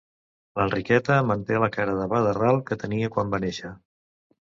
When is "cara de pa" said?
1.75-2.21